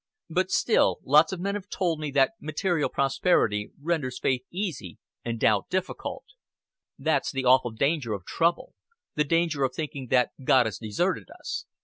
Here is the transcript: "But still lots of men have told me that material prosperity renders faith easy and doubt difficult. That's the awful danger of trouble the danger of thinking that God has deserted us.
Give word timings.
"But 0.31 0.49
still 0.49 0.97
lots 1.03 1.31
of 1.31 1.39
men 1.39 1.53
have 1.53 1.69
told 1.69 1.99
me 1.99 2.09
that 2.09 2.31
material 2.41 2.89
prosperity 2.89 3.69
renders 3.79 4.17
faith 4.17 4.41
easy 4.49 4.97
and 5.23 5.39
doubt 5.39 5.69
difficult. 5.69 6.23
That's 6.97 7.31
the 7.31 7.45
awful 7.45 7.69
danger 7.69 8.13
of 8.13 8.25
trouble 8.25 8.73
the 9.13 9.23
danger 9.23 9.63
of 9.63 9.75
thinking 9.75 10.07
that 10.07 10.31
God 10.43 10.65
has 10.65 10.79
deserted 10.79 11.29
us. 11.39 11.67